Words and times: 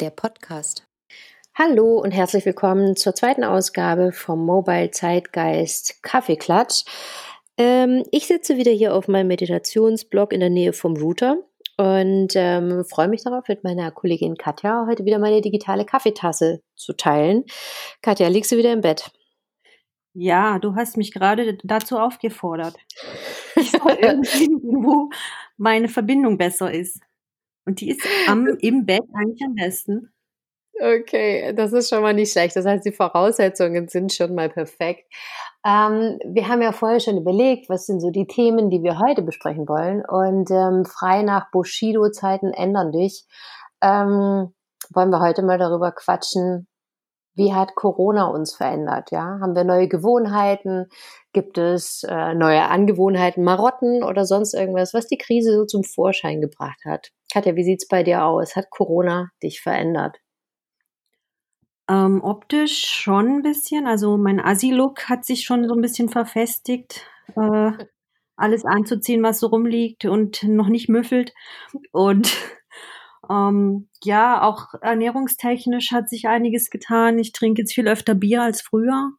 der 0.00 0.10
Podcast. 0.10 0.84
Hallo 1.54 1.98
und 1.98 2.12
herzlich 2.12 2.46
willkommen 2.46 2.96
zur 2.96 3.14
zweiten 3.14 3.44
Ausgabe 3.44 4.12
vom 4.12 4.44
Mobile 4.46 4.90
Zeitgeist 4.90 6.02
Kaffeeklatsch. 6.02 6.84
Ähm, 7.58 8.04
ich 8.10 8.26
sitze 8.26 8.56
wieder 8.56 8.72
hier 8.72 8.94
auf 8.94 9.08
meinem 9.08 9.26
Meditationsblog 9.28 10.32
in 10.32 10.40
der 10.40 10.48
Nähe 10.48 10.72
vom 10.72 10.96
Router 10.96 11.36
und 11.76 12.28
ähm, 12.34 12.84
freue 12.86 13.08
mich 13.08 13.24
darauf, 13.24 13.46
mit 13.48 13.62
meiner 13.62 13.90
Kollegin 13.90 14.36
Katja 14.36 14.86
heute 14.88 15.04
wieder 15.04 15.18
meine 15.18 15.42
digitale 15.42 15.84
Kaffeetasse 15.84 16.62
zu 16.76 16.94
teilen. 16.94 17.44
Katja, 18.00 18.28
liegst 18.28 18.52
du 18.52 18.56
wieder 18.56 18.72
im 18.72 18.80
Bett? 18.80 19.10
Ja, 20.14 20.58
du 20.58 20.76
hast 20.76 20.96
mich 20.96 21.12
gerade 21.12 21.58
dazu 21.62 21.98
aufgefordert. 21.98 22.76
Ich 23.56 23.72
soll 23.72 23.98
irgendwie 24.00 24.48
wo 24.62 25.10
meine 25.58 25.88
Verbindung 25.88 26.38
besser 26.38 26.72
ist. 26.72 27.00
Und 27.66 27.80
die 27.80 27.90
ist 27.90 28.06
am, 28.28 28.46
im 28.60 28.86
Bett 28.86 29.02
eigentlich 29.14 29.42
am 29.46 29.54
besten. 29.54 30.12
Okay, 30.82 31.52
das 31.54 31.72
ist 31.72 31.90
schon 31.90 32.00
mal 32.02 32.14
nicht 32.14 32.32
schlecht. 32.32 32.56
Das 32.56 32.64
heißt, 32.64 32.86
die 32.86 32.92
Voraussetzungen 32.92 33.88
sind 33.88 34.12
schon 34.14 34.34
mal 34.34 34.48
perfekt. 34.48 35.12
Ähm, 35.66 36.18
wir 36.24 36.48
haben 36.48 36.62
ja 36.62 36.72
vorher 36.72 37.00
schon 37.00 37.18
überlegt, 37.18 37.68
was 37.68 37.84
sind 37.84 38.00
so 38.00 38.10
die 38.10 38.26
Themen, 38.26 38.70
die 38.70 38.82
wir 38.82 38.98
heute 38.98 39.20
besprechen 39.20 39.68
wollen. 39.68 40.02
Und 40.06 40.50
ähm, 40.50 40.86
frei 40.86 41.22
nach 41.22 41.50
Bushido-Zeiten 41.50 42.54
ändern 42.54 42.92
dich, 42.92 43.26
ähm, 43.82 44.54
wollen 44.90 45.10
wir 45.10 45.20
heute 45.20 45.42
mal 45.42 45.58
darüber 45.58 45.92
quatschen, 45.92 46.66
wie 47.34 47.54
hat 47.54 47.74
Corona 47.74 48.26
uns 48.26 48.54
verändert? 48.54 49.10
Ja, 49.12 49.38
haben 49.40 49.54
wir 49.54 49.64
neue 49.64 49.88
Gewohnheiten? 49.88 50.88
Gibt 51.32 51.58
es 51.58 52.04
äh, 52.08 52.34
neue 52.34 52.62
Angewohnheiten, 52.68 53.44
Marotten 53.44 54.02
oder 54.02 54.24
sonst 54.24 54.54
irgendwas, 54.54 54.94
was 54.94 55.06
die 55.06 55.18
Krise 55.18 55.54
so 55.54 55.64
zum 55.64 55.84
Vorschein 55.84 56.40
gebracht 56.40 56.80
hat? 56.84 57.12
Katja, 57.32 57.56
wie 57.56 57.64
sieht's 57.64 57.86
bei 57.88 58.02
dir 58.02 58.24
aus? 58.24 58.56
Hat 58.56 58.70
Corona 58.70 59.30
dich 59.42 59.60
verändert? 59.60 60.18
Ähm, 61.88 62.22
optisch 62.22 62.86
schon 62.86 63.38
ein 63.38 63.42
bisschen. 63.42 63.86
Also 63.86 64.16
mein 64.16 64.40
Assi-Look 64.40 65.08
hat 65.08 65.24
sich 65.24 65.44
schon 65.44 65.66
so 65.66 65.74
ein 65.74 65.80
bisschen 65.80 66.08
verfestigt. 66.08 67.04
Äh, 67.36 67.72
alles 68.36 68.64
anzuziehen, 68.64 69.22
was 69.22 69.40
so 69.40 69.48
rumliegt 69.48 70.04
und 70.04 70.42
noch 70.44 70.68
nicht 70.68 70.88
müffelt. 70.88 71.34
Und 71.92 72.32
ähm, 73.30 73.88
ja, 74.02 74.42
auch 74.42 74.74
ernährungstechnisch 74.80 75.92
hat 75.92 76.08
sich 76.08 76.28
einiges 76.28 76.70
getan. 76.70 77.18
Ich 77.18 77.32
trinke 77.32 77.62
jetzt 77.62 77.74
viel 77.74 77.88
öfter 77.88 78.14
Bier 78.14 78.42
als 78.42 78.62
früher, 78.62 79.10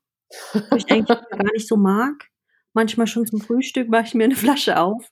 was 0.53 0.85
ich 0.85 0.91
eigentlich 0.91 1.19
gar 1.29 1.53
nicht 1.53 1.67
so 1.67 1.77
mag. 1.77 2.29
Manchmal 2.73 3.07
schon 3.07 3.25
zum 3.25 3.41
Frühstück 3.41 3.89
mache 3.89 4.05
ich 4.05 4.13
mir 4.13 4.23
eine 4.23 4.35
Flasche 4.35 4.79
auf. 4.79 5.11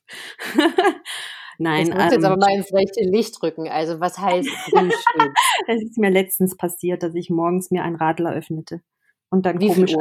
Nein. 1.60 1.88
Ich 1.88 1.94
muss 1.94 2.04
ähm, 2.04 2.10
jetzt 2.12 2.24
aber 2.24 2.38
mal 2.38 2.54
ins 2.54 2.72
rechte 2.72 3.04
Licht 3.04 3.40
drücken. 3.40 3.68
Also 3.68 4.00
was 4.00 4.18
heißt 4.18 4.48
Frühstück? 4.70 5.34
Es 5.66 5.82
ist 5.82 5.98
mir 5.98 6.10
letztens 6.10 6.56
passiert, 6.56 7.02
dass 7.02 7.14
ich 7.14 7.28
morgens 7.28 7.70
mir 7.70 7.84
ein 7.84 7.96
Radler 7.96 8.32
öffnete 8.32 8.80
und 9.28 9.44
dann 9.44 9.60
Wie 9.60 9.68
komisch 9.68 9.94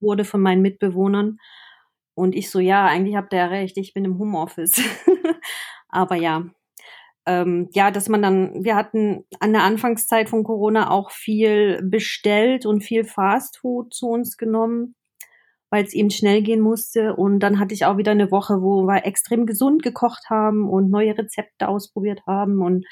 wurde 0.00 0.24
von 0.24 0.42
meinen 0.42 0.60
Mitbewohnern. 0.60 1.38
Und 2.12 2.34
ich 2.34 2.50
so, 2.50 2.58
ja, 2.58 2.84
eigentlich 2.84 3.16
habt 3.16 3.32
ihr 3.32 3.38
ja 3.38 3.46
recht, 3.46 3.78
ich 3.78 3.94
bin 3.94 4.04
im 4.04 4.18
Homeoffice. 4.18 4.82
aber 5.88 6.16
ja, 6.16 6.44
ähm, 7.24 7.70
ja, 7.72 7.90
dass 7.90 8.10
man 8.10 8.20
dann, 8.20 8.62
wir 8.62 8.76
hatten 8.76 9.24
an 9.40 9.54
der 9.54 9.62
Anfangszeit 9.62 10.28
von 10.28 10.44
Corona 10.44 10.90
auch 10.90 11.12
viel 11.12 11.80
bestellt 11.82 12.66
und 12.66 12.82
viel 12.82 13.04
Fastfood 13.04 13.94
zu 13.94 14.08
uns 14.08 14.36
genommen, 14.36 14.96
weil 15.70 15.84
es 15.84 15.94
eben 15.94 16.10
schnell 16.10 16.42
gehen 16.42 16.60
musste. 16.60 17.14
Und 17.14 17.40
dann 17.40 17.58
hatte 17.58 17.74
ich 17.74 17.86
auch 17.86 17.96
wieder 17.96 18.12
eine 18.12 18.30
Woche, 18.30 18.60
wo 18.60 18.82
wir 18.82 19.06
extrem 19.06 19.46
gesund 19.46 19.82
gekocht 19.82 20.28
haben 20.28 20.68
und 20.68 20.90
neue 20.90 21.16
Rezepte 21.16 21.68
ausprobiert 21.68 22.20
haben. 22.26 22.60
Und 22.62 22.84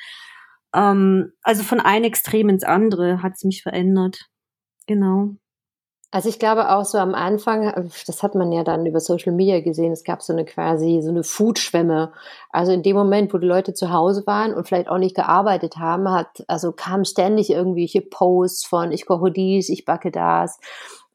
ähm, 0.75 1.33
also 1.43 1.63
von 1.63 1.81
einem 1.81 2.05
Extrem 2.05 2.49
ins 2.49 2.65
andere 2.65 3.23
hat 3.23 3.33
es 3.37 3.45
mich 3.45 3.63
verändert. 3.63 4.29
Genau. 4.87 5.35
Also 6.11 6.31
ich 6.31 6.39
glaube 6.39 6.71
auch 6.71 6.87
so 6.87 6.97
am 6.97 7.15
Anfang, 7.15 7.91
das 8.07 8.23
hat 8.23 8.35
man 8.35 8.51
ja 8.51 8.65
dann 8.65 8.87
über 8.87 8.99
Social 8.99 9.33
Media 9.33 9.61
gesehen, 9.61 9.93
es 9.93 10.05
gab 10.05 10.23
so 10.23 10.33
eine 10.33 10.47
quasi 10.47 11.01
so 11.03 11.11
eine 11.11 11.23
Foodschwemme. 11.23 12.13
Also 12.49 12.73
in 12.73 12.83
dem 12.83 12.97
Moment, 12.97 13.35
wo 13.35 13.39
die 13.39 13.47
Leute 13.47 13.75
zu 13.75 13.93
Hause 13.93 14.27
waren 14.27 14.55
und 14.55 14.67
vielleicht 14.67 14.89
auch 14.89 14.97
nicht 14.97 15.15
gearbeitet 15.15 15.77
haben, 15.77 16.11
hat, 16.11 16.45
also 16.49 16.73
kamen 16.73 17.05
ständig 17.05 17.51
irgendwelche 17.51 18.01
Posts 18.01 18.65
von 18.67 18.91
ich 18.91 19.05
koche 19.05 19.31
dies, 19.31 19.69
ich 19.69 19.85
backe 19.85 20.11
das. 20.11 20.59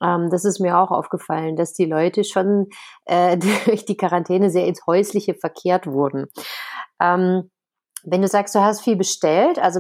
Ähm, 0.03 0.29
das 0.29 0.45
ist 0.45 0.59
mir 0.59 0.77
auch 0.77 0.91
aufgefallen, 0.91 1.55
dass 1.55 1.73
die 1.73 1.85
Leute 1.85 2.23
schon 2.23 2.67
äh, 3.05 3.37
durch 3.65 3.85
die 3.85 3.97
Quarantäne 3.97 4.49
sehr 4.49 4.67
ins 4.67 4.85
Häusliche 4.85 5.33
verkehrt 5.33 5.87
wurden. 5.87 6.27
Ähm, 6.99 7.49
wenn 8.05 8.21
du 8.21 8.27
sagst, 8.27 8.53
du 8.53 8.59
hast 8.59 8.81
viel 8.81 8.97
bestellt, 8.97 9.59
also 9.59 9.79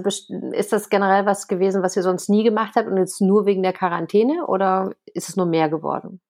ist 0.53 0.71
das 0.71 0.89
generell 0.89 1.25
was 1.25 1.49
gewesen, 1.49 1.83
was 1.83 1.97
ihr 1.97 2.03
sonst 2.03 2.29
nie 2.29 2.43
gemacht 2.43 2.73
habt 2.75 2.87
und 2.87 2.97
jetzt 2.97 3.19
nur 3.19 3.45
wegen 3.45 3.63
der 3.63 3.73
Quarantäne 3.73 4.47
oder 4.47 4.91
ist 5.13 5.27
es 5.27 5.35
nur 5.35 5.45
mehr 5.45 5.67
geworden? 5.67 6.21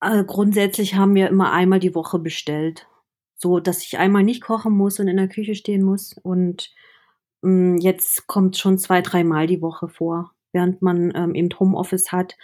Also 0.00 0.24
grundsätzlich 0.24 0.96
haben 0.96 1.14
wir 1.14 1.28
immer 1.28 1.52
einmal 1.52 1.78
die 1.78 1.94
Woche 1.94 2.18
bestellt. 2.18 2.88
So, 3.36 3.60
dass 3.60 3.84
ich 3.84 3.98
einmal 3.98 4.24
nicht 4.24 4.42
kochen 4.42 4.76
muss 4.76 4.98
und 4.98 5.06
in 5.06 5.16
der 5.16 5.28
Küche 5.28 5.54
stehen 5.54 5.82
muss. 5.82 6.14
Und 6.22 6.70
mh, 7.42 7.50
mm, 7.50 7.76
jetzt 7.78 8.26
kommt 8.26 8.56
schon 8.56 8.76
zwei, 8.78 9.00
dreimal 9.00 9.46
die 9.46 9.62
Woche 9.62 9.88
vor, 9.88 10.32
während 10.54 10.80
man 10.82 11.12
ähm, 11.14 11.34
eben 11.34 11.48
Homeoffice 11.58 12.12
hat. 12.12 12.36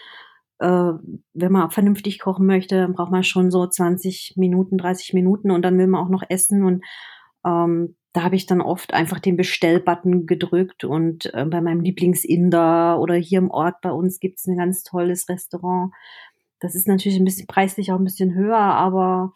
Äh, 0.58 0.92
wenn 1.32 1.52
man 1.52 1.70
vernünftig 1.70 2.18
kochen 2.18 2.46
möchte, 2.46 2.76
dann 2.76 2.92
braucht 2.92 3.10
man 3.10 3.24
schon 3.24 3.50
so 3.50 3.66
20 3.66 4.34
Minuten, 4.36 4.76
30 4.76 5.14
Minuten 5.14 5.50
und 5.50 5.62
dann 5.62 5.78
will 5.78 5.86
man 5.86 6.04
auch 6.04 6.10
noch 6.10 6.24
essen 6.28 6.64
und 6.64 6.84
ähm, 7.46 7.96
da 8.12 8.24
habe 8.24 8.34
ich 8.34 8.46
dann 8.46 8.60
oft 8.60 8.92
einfach 8.92 9.20
den 9.20 9.36
Bestellbutton 9.36 10.26
gedrückt 10.26 10.84
und 10.84 11.32
äh, 11.32 11.44
bei 11.44 11.60
meinem 11.60 11.80
Lieblingsinder 11.80 12.98
oder 13.00 13.14
hier 13.14 13.38
im 13.38 13.50
Ort 13.50 13.80
bei 13.82 13.92
uns 13.92 14.18
gibt's 14.18 14.46
ein 14.46 14.56
ganz 14.56 14.82
tolles 14.82 15.28
Restaurant. 15.28 15.92
Das 16.58 16.74
ist 16.74 16.88
natürlich 16.88 17.18
ein 17.18 17.24
bisschen 17.24 17.46
preislich 17.46 17.92
auch 17.92 17.98
ein 17.98 18.04
bisschen 18.04 18.34
höher, 18.34 18.58
aber 18.58 19.32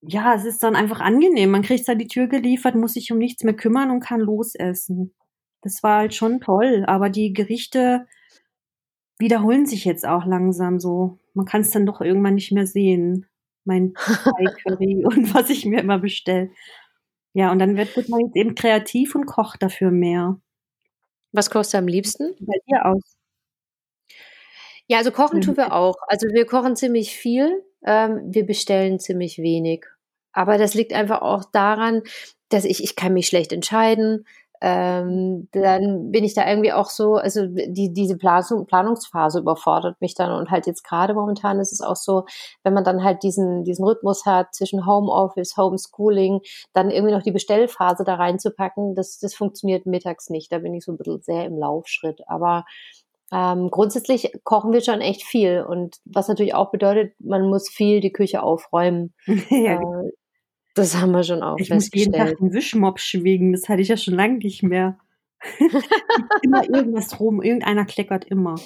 ja, 0.00 0.34
es 0.34 0.44
ist 0.44 0.62
dann 0.62 0.76
einfach 0.76 1.00
angenehm. 1.00 1.50
Man 1.50 1.62
kriegt 1.62 1.86
da 1.88 1.94
die 1.94 2.08
Tür 2.08 2.28
geliefert, 2.28 2.74
muss 2.76 2.94
sich 2.94 3.12
um 3.12 3.18
nichts 3.18 3.44
mehr 3.44 3.54
kümmern 3.54 3.90
und 3.90 4.00
kann 4.00 4.20
losessen. 4.20 5.14
Das 5.66 5.82
war 5.82 5.98
halt 5.98 6.14
schon 6.14 6.40
toll, 6.40 6.84
aber 6.86 7.10
die 7.10 7.32
Gerichte 7.32 8.06
wiederholen 9.18 9.66
sich 9.66 9.84
jetzt 9.84 10.06
auch 10.06 10.24
langsam 10.24 10.78
so. 10.78 11.18
Man 11.34 11.44
kann 11.44 11.62
es 11.62 11.70
dann 11.70 11.86
doch 11.86 12.00
irgendwann 12.00 12.36
nicht 12.36 12.52
mehr 12.52 12.68
sehen. 12.68 13.26
Mein 13.64 13.94
Curry 14.62 15.04
und 15.06 15.34
was 15.34 15.50
ich 15.50 15.64
mir 15.64 15.80
immer 15.80 15.98
bestelle. 15.98 16.50
Ja, 17.32 17.50
und 17.50 17.58
dann 17.58 17.76
wird, 17.76 17.96
man 18.08 18.20
jetzt 18.20 18.36
eben 18.36 18.54
kreativ 18.54 19.16
und 19.16 19.26
kocht 19.26 19.60
dafür 19.60 19.90
mehr. 19.90 20.40
Was 21.32 21.50
kochst 21.50 21.74
du 21.74 21.78
am 21.78 21.88
liebsten? 21.88 22.36
Bei 22.38 22.58
dir 22.70 22.86
aus? 22.86 23.16
Ja, 24.86 24.98
also 24.98 25.10
kochen 25.10 25.40
tun 25.40 25.56
wir 25.56 25.72
auch. 25.72 25.96
Also 26.06 26.28
wir 26.28 26.46
kochen 26.46 26.76
ziemlich 26.76 27.16
viel, 27.16 27.64
ähm, 27.84 28.20
wir 28.24 28.46
bestellen 28.46 29.00
ziemlich 29.00 29.38
wenig. 29.38 29.84
Aber 30.30 30.58
das 30.58 30.74
liegt 30.74 30.92
einfach 30.92 31.22
auch 31.22 31.44
daran, 31.50 32.02
dass 32.50 32.64
ich, 32.64 32.84
ich 32.84 32.94
kann 32.94 33.14
mich 33.14 33.26
schlecht 33.26 33.52
entscheiden 33.52 34.24
ähm, 34.60 35.48
dann 35.52 36.10
bin 36.10 36.24
ich 36.24 36.34
da 36.34 36.48
irgendwie 36.48 36.72
auch 36.72 36.88
so, 36.88 37.14
also 37.14 37.46
die, 37.46 37.92
diese 37.92 38.16
Planung, 38.16 38.66
Planungsphase 38.66 39.40
überfordert 39.40 40.00
mich 40.00 40.14
dann 40.14 40.32
und 40.32 40.50
halt 40.50 40.66
jetzt 40.66 40.82
gerade 40.84 41.14
momentan 41.14 41.60
ist 41.60 41.72
es 41.72 41.80
auch 41.80 41.96
so, 41.96 42.24
wenn 42.62 42.74
man 42.74 42.84
dann 42.84 43.04
halt 43.04 43.22
diesen, 43.22 43.64
diesen 43.64 43.84
Rhythmus 43.84 44.24
hat 44.26 44.54
zwischen 44.54 44.86
Homeoffice, 44.86 45.56
Homeschooling, 45.56 46.40
dann 46.72 46.90
irgendwie 46.90 47.14
noch 47.14 47.22
die 47.22 47.32
Bestellphase 47.32 48.04
da 48.04 48.14
reinzupacken, 48.14 48.94
das, 48.94 49.18
das 49.18 49.34
funktioniert 49.34 49.86
mittags 49.86 50.30
nicht. 50.30 50.52
Da 50.52 50.58
bin 50.58 50.74
ich 50.74 50.84
so 50.84 50.92
ein 50.92 50.98
bisschen 50.98 51.22
sehr 51.22 51.44
im 51.44 51.58
Laufschritt. 51.58 52.20
Aber 52.26 52.64
ähm, 53.32 53.70
grundsätzlich 53.70 54.32
kochen 54.44 54.72
wir 54.72 54.80
schon 54.80 55.00
echt 55.00 55.24
viel 55.24 55.62
und 55.62 55.96
was 56.04 56.28
natürlich 56.28 56.54
auch 56.54 56.70
bedeutet, 56.70 57.14
man 57.18 57.48
muss 57.48 57.68
viel 57.68 58.00
die 58.00 58.12
Küche 58.12 58.42
aufräumen. 58.42 59.14
ja. 59.50 59.80
Äh, 59.80 60.10
das 60.76 60.94
haben 60.94 61.12
wir 61.12 61.24
schon 61.24 61.42
auch 61.42 61.56
Ich 61.58 61.70
muss 61.70 61.90
jeden 61.92 62.12
Tag 62.12 62.38
einen 62.40 62.52
Wischmopp 62.52 63.00
schwingen, 63.00 63.52
das 63.52 63.68
hatte 63.68 63.80
ich 63.80 63.88
ja 63.88 63.96
schon 63.96 64.14
lange 64.14 64.38
nicht 64.38 64.62
mehr. 64.62 64.98
immer 66.42 66.68
irgendwas 66.68 67.18
rum, 67.18 67.42
irgendeiner 67.42 67.86
kleckert 67.86 68.24
immer. 68.26 68.56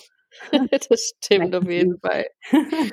das 0.89 1.13
stimmt 1.17 1.55
auf 1.55 1.69
jeden 1.69 1.99
Fall. 2.01 2.27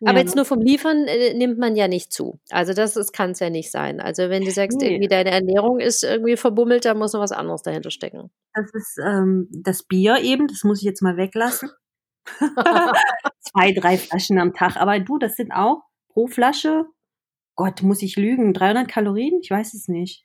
Aber 0.00 0.14
ja. 0.14 0.20
jetzt 0.20 0.34
nur 0.34 0.44
vom 0.44 0.60
Liefern 0.60 1.06
äh, 1.06 1.34
nimmt 1.34 1.58
man 1.58 1.76
ja 1.76 1.88
nicht 1.88 2.12
zu. 2.12 2.40
Also 2.50 2.74
das 2.74 3.12
kann 3.12 3.30
es 3.30 3.40
ja 3.40 3.50
nicht 3.50 3.70
sein. 3.70 4.00
Also 4.00 4.28
wenn 4.28 4.44
du 4.44 4.50
sagst, 4.50 4.80
nee. 4.80 4.88
irgendwie 4.88 5.08
deine 5.08 5.30
Ernährung 5.30 5.78
ist 5.78 6.02
irgendwie 6.02 6.36
verbummelt, 6.36 6.84
dann 6.84 6.98
muss 6.98 7.12
noch 7.12 7.20
was 7.20 7.32
anderes 7.32 7.62
dahinter 7.62 7.90
stecken. 7.90 8.30
Das 8.54 8.72
ist 8.72 8.98
ähm, 9.04 9.48
das 9.50 9.84
Bier 9.84 10.18
eben, 10.20 10.48
das 10.48 10.64
muss 10.64 10.78
ich 10.78 10.84
jetzt 10.84 11.02
mal 11.02 11.16
weglassen. 11.16 11.70
Zwei, 13.40 13.72
drei 13.72 13.96
Flaschen 13.96 14.38
am 14.38 14.52
Tag. 14.52 14.76
Aber 14.76 14.98
du, 14.98 15.18
das 15.18 15.36
sind 15.36 15.52
auch 15.52 15.82
pro 16.08 16.26
Flasche 16.26 16.86
Gott, 17.56 17.82
muss 17.82 18.02
ich 18.02 18.16
lügen? 18.16 18.52
300 18.52 18.88
Kalorien? 18.88 19.38
Ich 19.42 19.50
weiß 19.50 19.74
es 19.74 19.88
nicht. 19.88 20.24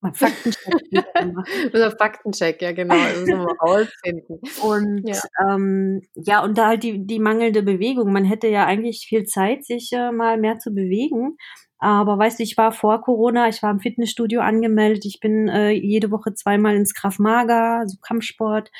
Mal 0.00 0.14
Faktencheck. 0.14 0.64
Faktencheck, 1.98 2.62
ja 2.62 2.72
genau. 2.72 2.94
Das 2.94 3.20
müssen 3.20 3.38
wir 3.40 3.56
rausfinden. 3.60 4.40
Und 4.62 5.02
ja. 5.06 5.20
Ähm, 5.46 6.00
ja, 6.14 6.42
und 6.42 6.56
da 6.56 6.68
halt 6.68 6.82
die, 6.82 7.06
die 7.06 7.18
mangelnde 7.18 7.62
Bewegung. 7.62 8.12
Man 8.12 8.24
hätte 8.24 8.48
ja 8.48 8.64
eigentlich 8.64 9.06
viel 9.06 9.24
Zeit, 9.24 9.64
sich 9.64 9.90
äh, 9.92 10.10
mal 10.10 10.38
mehr 10.38 10.58
zu 10.58 10.70
bewegen. 10.70 11.36
Aber 11.78 12.18
weißt 12.18 12.38
du, 12.38 12.42
ich 12.42 12.56
war 12.58 12.72
vor 12.72 13.00
Corona, 13.02 13.48
ich 13.48 13.62
war 13.62 13.70
im 13.70 13.80
Fitnessstudio 13.80 14.42
angemeldet, 14.42 15.06
ich 15.06 15.18
bin 15.18 15.48
äh, 15.48 15.70
jede 15.70 16.10
Woche 16.10 16.34
zweimal 16.34 16.76
ins 16.76 16.92
Krav 16.94 17.18
Maga, 17.18 17.84
so 17.86 17.96
Kampfsport. 18.02 18.70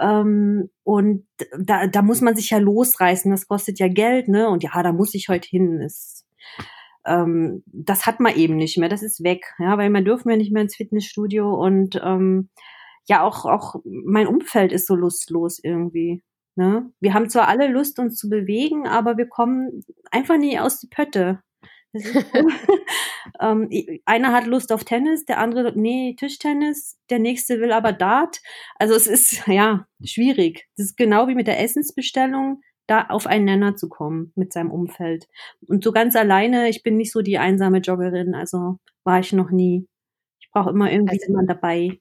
Ähm, 0.00 0.70
und 0.84 1.26
da, 1.58 1.88
da 1.88 2.02
muss 2.02 2.20
man 2.20 2.36
sich 2.36 2.50
ja 2.50 2.58
losreißen, 2.58 3.30
das 3.30 3.48
kostet 3.48 3.80
ja 3.80 3.88
Geld, 3.88 4.28
ne? 4.28 4.48
Und 4.48 4.62
ja, 4.62 4.82
da 4.82 4.92
muss 4.92 5.14
ich 5.14 5.28
heute 5.28 5.48
hin. 5.48 5.80
Ist, 5.80 6.23
ähm, 7.06 7.62
das 7.66 8.06
hat 8.06 8.20
man 8.20 8.34
eben 8.34 8.56
nicht 8.56 8.78
mehr, 8.78 8.88
das 8.88 9.02
ist 9.02 9.22
weg, 9.22 9.54
ja, 9.58 9.78
weil 9.78 9.90
man 9.90 10.04
dürfen 10.04 10.30
ja 10.30 10.36
nicht 10.36 10.52
mehr 10.52 10.62
ins 10.62 10.76
Fitnessstudio 10.76 11.52
und 11.54 12.00
ähm, 12.02 12.50
ja, 13.06 13.22
auch, 13.22 13.44
auch 13.44 13.76
mein 13.84 14.26
Umfeld 14.26 14.72
ist 14.72 14.86
so 14.86 14.94
lustlos 14.94 15.60
irgendwie. 15.62 16.22
Ne? 16.56 16.90
Wir 17.00 17.14
haben 17.14 17.28
zwar 17.28 17.48
alle 17.48 17.68
Lust, 17.68 17.98
uns 17.98 18.16
zu 18.16 18.28
bewegen, 18.28 18.86
aber 18.86 19.16
wir 19.16 19.26
kommen 19.26 19.82
einfach 20.10 20.38
nie 20.38 20.58
aus 20.58 20.80
die 20.80 20.88
Pötte. 20.88 21.40
ähm, 23.40 23.68
einer 24.04 24.32
hat 24.32 24.46
Lust 24.46 24.72
auf 24.72 24.84
Tennis, 24.84 25.24
der 25.24 25.38
andere, 25.38 25.72
nee, 25.78 26.16
Tischtennis, 26.18 26.98
der 27.10 27.18
nächste 27.18 27.60
will 27.60 27.72
aber 27.72 27.92
Dart. 27.92 28.40
Also 28.76 28.94
es 28.94 29.06
ist, 29.06 29.46
ja, 29.46 29.86
schwierig. 30.04 30.66
Das 30.76 30.86
ist 30.86 30.96
genau 30.96 31.28
wie 31.28 31.34
mit 31.34 31.46
der 31.46 31.60
Essensbestellung, 31.60 32.62
da 32.86 33.06
auf 33.08 33.26
einen 33.26 33.44
Nenner 33.44 33.76
zu 33.76 33.88
kommen 33.88 34.32
mit 34.34 34.52
seinem 34.52 34.70
Umfeld. 34.70 35.26
Und 35.66 35.84
so 35.84 35.92
ganz 35.92 36.16
alleine, 36.16 36.68
ich 36.68 36.82
bin 36.82 36.96
nicht 36.96 37.12
so 37.12 37.22
die 37.22 37.38
einsame 37.38 37.78
Joggerin, 37.78 38.34
also 38.34 38.78
war 39.04 39.20
ich 39.20 39.32
noch 39.32 39.50
nie. 39.50 39.86
Ich 40.40 40.50
brauche 40.50 40.70
immer 40.70 40.90
irgendwie 40.90 41.18
also, 41.20 41.26
jemand 41.26 41.50
dabei. 41.50 41.98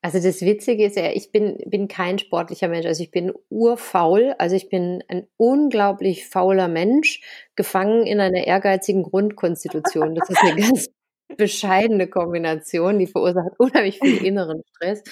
Also 0.00 0.18
das 0.18 0.40
Witzige 0.40 0.84
ist 0.86 0.96
ja, 0.96 1.12
ich 1.12 1.30
bin, 1.30 1.58
bin 1.66 1.86
kein 1.86 2.18
sportlicher 2.18 2.68
Mensch. 2.68 2.86
Also 2.86 3.04
ich 3.04 3.12
bin 3.12 3.32
urfaul. 3.48 4.34
Also 4.38 4.56
ich 4.56 4.68
bin 4.68 5.04
ein 5.06 5.28
unglaublich 5.36 6.26
fauler 6.26 6.66
Mensch, 6.66 7.22
gefangen 7.54 8.04
in 8.04 8.18
einer 8.18 8.44
ehrgeizigen 8.44 9.04
Grundkonstitution. 9.04 10.16
Das 10.16 10.28
ist 10.28 10.42
eine 10.42 10.56
ganz 10.60 10.88
bescheidene 11.36 12.08
Kombination, 12.08 12.98
die 12.98 13.06
verursacht 13.06 13.52
unheimlich 13.58 14.00
viel 14.00 14.24
inneren 14.24 14.62
Stress. 14.74 15.04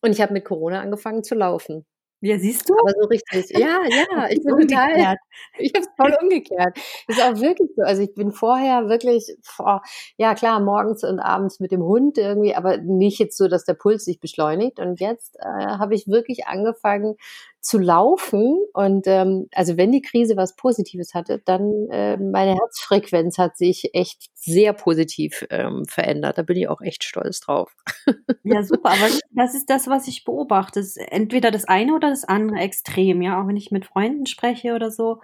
Und 0.00 0.10
ich 0.10 0.20
habe 0.20 0.32
mit 0.32 0.44
Corona 0.44 0.80
angefangen 0.80 1.22
zu 1.22 1.36
laufen. 1.36 1.86
Ja, 2.24 2.38
siehst 2.38 2.70
du? 2.70 2.74
Aber 2.74 2.92
so 3.00 3.06
richtig. 3.08 3.50
Ja, 3.58 3.80
ja, 3.88 4.28
ich 4.30 4.42
bin 4.42 4.56
total. 4.60 5.16
Ich 5.58 5.72
habe 5.74 5.84
es 5.84 5.90
voll 5.96 6.16
umgekehrt. 6.22 6.78
Ist 7.08 7.20
auch 7.20 7.40
wirklich 7.40 7.70
so. 7.76 7.82
Also 7.82 8.02
ich 8.02 8.14
bin 8.14 8.30
vorher 8.32 8.88
wirklich, 8.88 9.36
boah, 9.56 9.82
ja 10.16 10.34
klar, 10.34 10.60
morgens 10.60 11.02
und 11.02 11.18
abends 11.18 11.58
mit 11.58 11.72
dem 11.72 11.82
Hund 11.82 12.18
irgendwie, 12.18 12.54
aber 12.54 12.76
nicht 12.78 13.18
jetzt 13.18 13.36
so, 13.36 13.48
dass 13.48 13.64
der 13.64 13.74
Puls 13.74 14.04
sich 14.04 14.20
beschleunigt. 14.20 14.78
Und 14.78 15.00
jetzt 15.00 15.36
äh, 15.40 15.42
habe 15.44 15.94
ich 15.96 16.06
wirklich 16.06 16.46
angefangen, 16.46 17.16
zu 17.62 17.78
laufen. 17.78 18.58
Und 18.74 19.06
ähm, 19.06 19.48
also 19.54 19.76
wenn 19.76 19.92
die 19.92 20.02
Krise 20.02 20.36
was 20.36 20.56
Positives 20.56 21.14
hatte, 21.14 21.40
dann 21.44 21.88
äh, 21.90 22.16
meine 22.16 22.54
Herzfrequenz 22.54 23.38
hat 23.38 23.56
sich 23.56 23.90
echt 23.94 24.30
sehr 24.34 24.72
positiv 24.72 25.46
ähm, 25.48 25.84
verändert. 25.88 26.36
Da 26.38 26.42
bin 26.42 26.56
ich 26.56 26.68
auch 26.68 26.80
echt 26.82 27.04
stolz 27.04 27.40
drauf. 27.40 27.74
Ja, 28.44 28.64
super. 28.64 28.90
Aber 28.90 29.08
das 29.30 29.54
ist 29.54 29.70
das, 29.70 29.86
was 29.86 30.08
ich 30.08 30.24
beobachte. 30.24 30.84
Entweder 30.96 31.52
das 31.52 31.64
eine 31.64 31.94
oder 31.94 32.10
das 32.10 32.24
andere 32.24 32.58
Extrem. 32.58 33.22
Ja, 33.22 33.40
auch 33.40 33.46
wenn 33.46 33.56
ich 33.56 33.70
mit 33.70 33.86
Freunden 33.86 34.26
spreche 34.26 34.74
oder 34.74 34.90
so. 34.90 35.20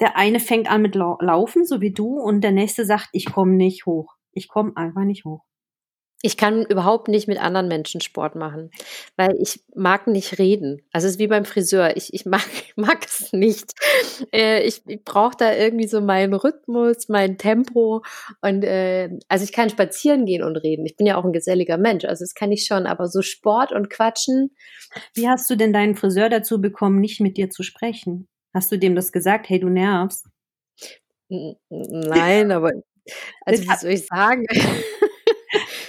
Der 0.00 0.18
eine 0.18 0.38
fängt 0.38 0.70
an 0.70 0.82
mit 0.82 0.94
Laufen, 0.94 1.64
so 1.64 1.80
wie 1.80 1.92
du, 1.92 2.20
und 2.20 2.42
der 2.42 2.52
nächste 2.52 2.84
sagt, 2.84 3.08
ich 3.12 3.24
komme 3.24 3.52
nicht 3.52 3.86
hoch. 3.86 4.14
Ich 4.32 4.48
komme 4.48 4.72
einfach 4.76 5.04
nicht 5.04 5.24
hoch. 5.24 5.40
Ich 6.22 6.38
kann 6.38 6.64
überhaupt 6.64 7.08
nicht 7.08 7.28
mit 7.28 7.38
anderen 7.38 7.68
Menschen 7.68 8.00
Sport 8.00 8.36
machen, 8.36 8.70
weil 9.16 9.36
ich 9.38 9.60
mag 9.74 10.06
nicht 10.06 10.38
reden. 10.38 10.80
Also 10.90 11.06
es 11.06 11.14
ist 11.14 11.18
wie 11.18 11.26
beim 11.26 11.44
Friseur. 11.44 11.96
Ich, 11.96 12.14
ich 12.14 12.24
mag, 12.24 12.42
mag 12.76 13.04
es 13.04 13.32
nicht. 13.32 13.74
Äh, 14.32 14.62
ich 14.62 14.82
ich 14.86 15.04
brauche 15.04 15.36
da 15.36 15.54
irgendwie 15.54 15.86
so 15.86 16.00
meinen 16.00 16.32
Rhythmus, 16.32 17.08
mein 17.08 17.36
Tempo. 17.36 18.02
Und 18.40 18.64
äh, 18.64 19.10
also 19.28 19.44
ich 19.44 19.52
kann 19.52 19.68
spazieren 19.68 20.24
gehen 20.24 20.42
und 20.42 20.56
reden. 20.56 20.86
Ich 20.86 20.96
bin 20.96 21.06
ja 21.06 21.16
auch 21.16 21.24
ein 21.24 21.32
geselliger 21.34 21.76
Mensch, 21.76 22.04
also 22.06 22.24
das 22.24 22.34
kann 22.34 22.50
ich 22.50 22.64
schon. 22.64 22.86
Aber 22.86 23.08
so 23.08 23.20
Sport 23.20 23.72
und 23.72 23.90
Quatschen. 23.90 24.56
Wie 25.14 25.28
hast 25.28 25.50
du 25.50 25.56
denn 25.56 25.72
deinen 25.74 25.96
Friseur 25.96 26.30
dazu 26.30 26.60
bekommen, 26.60 26.98
nicht 27.00 27.20
mit 27.20 27.36
dir 27.36 27.50
zu 27.50 27.62
sprechen? 27.62 28.26
Hast 28.54 28.72
du 28.72 28.78
dem 28.78 28.94
das 28.94 29.12
gesagt? 29.12 29.48
Hey, 29.50 29.60
du 29.60 29.68
nervst? 29.68 30.26
Nein, 31.68 32.52
aber 32.52 32.70
also 33.44 33.62
wie 33.62 33.76
soll 33.76 33.90
ich 33.90 34.06
sagen? 34.06 34.46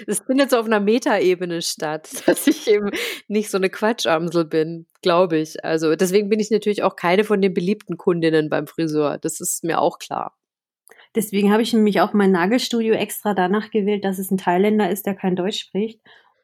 es 0.05 0.19
findet 0.19 0.51
so 0.51 0.57
auf 0.57 0.65
einer 0.65 0.79
Metaebene 0.79 1.61
statt, 1.61 2.09
dass 2.25 2.47
ich 2.47 2.67
eben 2.67 2.91
nicht 3.27 3.49
so 3.49 3.57
eine 3.57 3.69
Quatschamsel 3.69 4.45
bin, 4.45 4.85
glaube 5.01 5.37
ich. 5.37 5.63
Also 5.63 5.95
deswegen 5.95 6.29
bin 6.29 6.39
ich 6.39 6.51
natürlich 6.51 6.83
auch 6.83 6.95
keine 6.95 7.23
von 7.23 7.41
den 7.41 7.53
beliebten 7.53 7.97
Kundinnen 7.97 8.49
beim 8.49 8.67
Friseur. 8.67 9.17
Das 9.17 9.39
ist 9.39 9.63
mir 9.63 9.79
auch 9.79 9.99
klar. 9.99 10.37
Deswegen 11.15 11.51
habe 11.51 11.63
ich 11.63 11.73
nämlich 11.73 12.01
auch 12.01 12.13
mein 12.13 12.31
Nagelstudio 12.31 12.93
extra 12.93 13.33
danach 13.33 13.71
gewählt, 13.71 14.05
dass 14.05 14.19
es 14.19 14.29
ein 14.29 14.37
Thailänder 14.37 14.89
ist, 14.89 15.05
der 15.05 15.15
kein 15.15 15.35
Deutsch 15.35 15.59
spricht. 15.59 16.01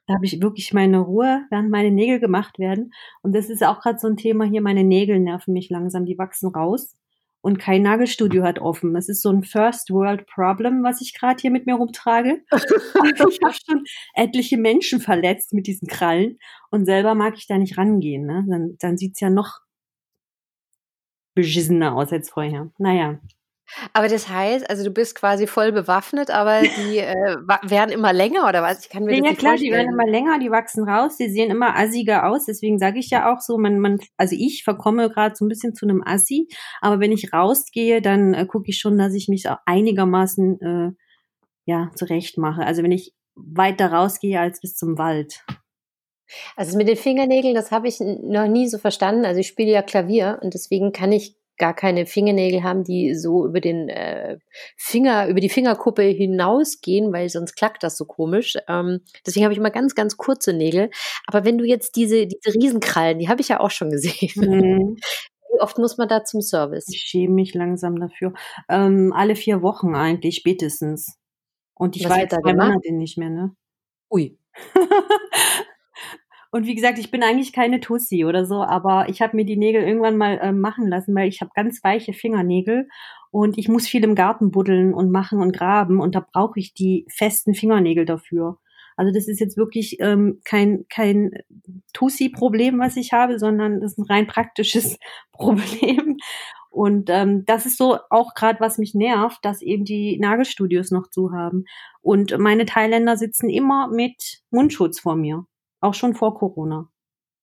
Da 0.07 0.15
habe 0.15 0.25
ich 0.25 0.41
wirklich 0.41 0.73
meine 0.73 0.99
Ruhe, 0.99 1.45
während 1.49 1.69
meine 1.69 1.91
Nägel 1.91 2.19
gemacht 2.19 2.59
werden. 2.59 2.91
Und 3.21 3.35
das 3.35 3.49
ist 3.49 3.63
auch 3.63 3.79
gerade 3.79 3.99
so 3.99 4.07
ein 4.07 4.17
Thema 4.17 4.45
hier. 4.45 4.61
Meine 4.61 4.83
Nägel 4.83 5.19
nerven 5.19 5.53
mich 5.53 5.69
langsam, 5.69 6.05
die 6.05 6.17
wachsen 6.17 6.49
raus 6.49 6.97
und 7.43 7.59
kein 7.59 7.81
Nagelstudio 7.81 8.43
hat 8.43 8.59
offen. 8.59 8.93
Das 8.93 9.09
ist 9.09 9.21
so 9.21 9.29
ein 9.29 9.43
First 9.43 9.91
World 9.91 10.25
Problem, 10.27 10.81
was 10.81 11.01
ich 11.01 11.13
gerade 11.13 11.41
hier 11.41 11.51
mit 11.51 11.65
mir 11.65 11.75
rumtrage. 11.75 12.41
ich 12.51 13.19
habe 13.43 13.53
schon 13.53 13.83
etliche 14.15 14.57
Menschen 14.57 15.01
verletzt 15.01 15.53
mit 15.53 15.67
diesen 15.67 15.89
Krallen 15.89 16.39
und 16.71 16.85
selber 16.85 17.15
mag 17.15 17.33
ich 17.35 17.45
da 17.45 17.57
nicht 17.57 17.77
rangehen. 17.77 18.25
Ne? 18.25 18.45
Dann, 18.49 18.77
dann 18.79 18.97
sieht's 18.97 19.19
ja 19.19 19.29
noch 19.29 19.59
beschissener 21.35 21.97
aus 21.97 22.13
als 22.13 22.29
vorher. 22.29 22.71
Naja. 22.77 23.19
Aber 23.93 24.07
das 24.07 24.29
heißt, 24.29 24.69
also 24.69 24.83
du 24.83 24.91
bist 24.91 25.15
quasi 25.15 25.47
voll 25.47 25.71
bewaffnet, 25.71 26.29
aber 26.29 26.61
die 26.61 26.99
äh, 26.99 27.37
werden 27.63 27.91
immer 27.91 28.13
länger 28.13 28.47
oder 28.47 28.61
was? 28.61 28.83
Ich 28.83 28.89
kann 28.89 29.03
mir 29.03 29.15
ja, 29.15 29.21
das 29.21 29.31
ja, 29.31 29.35
klar, 29.35 29.51
vorstellen. 29.51 29.71
die 29.71 29.77
werden 29.77 29.93
immer 29.93 30.07
länger, 30.07 30.39
die 30.39 30.51
wachsen 30.51 30.87
raus, 30.87 31.17
die 31.17 31.29
sehen 31.29 31.51
immer 31.51 31.75
assiger 31.77 32.27
aus. 32.27 32.45
Deswegen 32.45 32.79
sage 32.79 32.99
ich 32.99 33.09
ja 33.09 33.33
auch 33.33 33.41
so, 33.41 33.57
man, 33.57 33.79
man, 33.79 33.99
also 34.17 34.35
ich 34.37 34.63
verkomme 34.63 35.09
gerade 35.09 35.35
so 35.35 35.45
ein 35.45 35.49
bisschen 35.49 35.73
zu 35.73 35.85
einem 35.85 36.03
Assi, 36.05 36.47
aber 36.81 36.99
wenn 36.99 37.11
ich 37.11 37.33
rausgehe, 37.33 38.01
dann 38.01 38.33
äh, 38.33 38.45
gucke 38.45 38.69
ich 38.69 38.79
schon, 38.79 38.97
dass 38.97 39.13
ich 39.13 39.27
mich 39.27 39.49
auch 39.49 39.57
einigermaßen 39.65 40.61
äh, 40.61 40.91
ja 41.65 41.91
zurecht 41.95 42.37
mache. 42.37 42.65
Also 42.65 42.83
wenn 42.83 42.91
ich 42.91 43.13
weiter 43.35 43.91
rausgehe 43.91 44.39
als 44.39 44.61
bis 44.61 44.75
zum 44.75 44.97
Wald. 44.97 45.43
Also 46.55 46.77
mit 46.77 46.87
den 46.87 46.97
Fingernägeln, 46.97 47.55
das 47.55 47.71
habe 47.71 47.87
ich 47.87 47.99
noch 47.99 48.47
nie 48.47 48.67
so 48.67 48.77
verstanden. 48.77 49.25
Also 49.25 49.39
ich 49.39 49.47
spiele 49.47 49.71
ja 49.71 49.81
Klavier 49.81 50.39
und 50.41 50.53
deswegen 50.53 50.91
kann 50.91 51.11
ich 51.11 51.35
gar 51.63 51.73
keine 51.73 52.05
Fingernägel 52.05 52.61
haben, 52.61 52.83
die 52.83 53.15
so 53.15 53.45
über 53.45 53.61
den 53.61 53.87
äh, 53.87 54.37
Finger, 54.75 55.29
über 55.29 55.39
die 55.39 55.47
Fingerkuppe 55.47 56.03
hinausgehen, 56.03 57.13
weil 57.13 57.29
sonst 57.29 57.55
klackt 57.55 57.83
das 57.83 57.95
so 57.95 58.03
komisch. 58.03 58.57
Ähm, 58.67 58.99
deswegen 59.25 59.45
habe 59.45 59.53
ich 59.53 59.59
immer 59.59 59.71
ganz, 59.71 59.95
ganz 59.95 60.17
kurze 60.17 60.51
Nägel. 60.51 60.89
Aber 61.25 61.45
wenn 61.45 61.57
du 61.57 61.63
jetzt 61.63 61.95
diese, 61.95 62.27
diese 62.27 62.53
Riesenkrallen, 62.53 63.17
die 63.17 63.29
habe 63.29 63.39
ich 63.39 63.47
ja 63.47 63.61
auch 63.61 63.71
schon 63.71 63.91
gesehen. 63.91 64.33
Mhm. 64.35 64.97
Wie 65.53 65.61
oft 65.61 65.77
muss 65.77 65.97
man 65.97 66.09
da 66.09 66.25
zum 66.25 66.41
Service? 66.41 66.89
Ich 66.89 66.99
schäme 66.99 67.35
mich 67.35 67.53
langsam 67.53 67.97
dafür. 67.97 68.33
Ähm, 68.67 69.13
alle 69.15 69.37
vier 69.37 69.61
Wochen 69.61 69.95
eigentlich, 69.95 70.35
spätestens. 70.35 71.17
Und 71.75 71.95
ich 71.95 72.03
Was 72.03 72.11
war 72.11 72.19
jetzt 72.19 72.35
zwei 72.35 72.53
Monate 72.53 72.91
nicht 72.91 73.17
mehr, 73.17 73.29
ne? 73.29 73.55
Ui. 74.11 74.37
Und 76.53 76.67
wie 76.67 76.75
gesagt, 76.75 76.99
ich 76.99 77.09
bin 77.09 77.23
eigentlich 77.23 77.51
keine 77.51 77.79
Tussi 77.79 78.25
oder 78.25 78.45
so, 78.45 78.61
aber 78.61 79.09
ich 79.09 79.23
habe 79.23 79.35
mir 79.35 79.43
die 79.43 79.57
Nägel 79.57 79.81
irgendwann 79.81 80.17
mal 80.17 80.37
äh, 80.37 80.51
machen 80.51 80.87
lassen, 80.87 81.15
weil 81.15 81.27
ich 81.27 81.41
habe 81.41 81.49
ganz 81.55 81.83
weiche 81.83 82.13
Fingernägel 82.13 82.87
und 83.31 83.57
ich 83.57 83.69
muss 83.69 83.87
viel 83.87 84.03
im 84.03 84.13
Garten 84.13 84.51
buddeln 84.51 84.93
und 84.93 85.09
machen 85.09 85.39
und 85.39 85.51
graben 85.51 85.99
und 85.99 86.13
da 86.13 86.19
brauche 86.19 86.59
ich 86.59 86.75
die 86.75 87.07
festen 87.09 87.55
Fingernägel 87.55 88.05
dafür. 88.05 88.59
Also 88.95 89.11
das 89.11 89.27
ist 89.27 89.39
jetzt 89.39 89.57
wirklich 89.57 89.97
ähm, 89.99 90.41
kein 90.45 90.85
kein 90.89 91.31
Tussi-Problem, 91.93 92.77
was 92.77 92.97
ich 92.97 93.13
habe, 93.13 93.39
sondern 93.39 93.81
das 93.81 93.93
ist 93.93 93.97
ein 93.97 94.05
rein 94.05 94.27
praktisches 94.27 94.99
Problem. 95.31 96.17
Und 96.69 97.09
ähm, 97.09 97.45
das 97.45 97.65
ist 97.65 97.79
so 97.79 97.97
auch 98.11 98.35
gerade, 98.35 98.59
was 98.59 98.77
mich 98.77 98.93
nervt, 98.93 99.39
dass 99.41 99.63
eben 99.63 99.85
die 99.85 100.19
Nagelstudios 100.19 100.91
noch 100.91 101.09
zu 101.09 101.31
haben. 101.31 101.65
Und 102.03 102.37
meine 102.37 102.67
Thailänder 102.67 103.17
sitzen 103.17 103.49
immer 103.49 103.87
mit 103.87 104.43
Mundschutz 104.51 104.99
vor 104.99 105.15
mir. 105.15 105.47
Auch 105.83 105.93
schon 105.93 106.15
vor 106.15 106.33
Corona. 106.35 106.89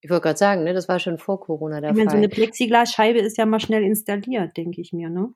Ich 0.01 0.09
wollte 0.09 0.23
gerade 0.23 0.39
sagen, 0.39 0.65
ne, 0.65 0.73
das 0.73 0.89
war 0.89 0.99
schon 0.99 1.19
vor 1.19 1.41
Corona 1.41 1.83
der 1.83 1.91
ich 1.91 1.97
meine, 1.97 2.09
Fall. 2.09 2.17
So 2.19 2.25
eine 2.25 2.31
Plexiglasscheibe 2.31 3.19
ist 3.19 3.37
ja 3.37 3.45
mal 3.45 3.61
schnell 3.61 3.83
installiert, 3.83 4.57
denke 4.57 4.81
ich 4.81 4.95
mir, 4.95 5.11
ne? 5.11 5.35